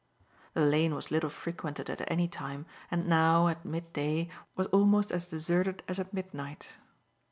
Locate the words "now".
3.07-3.47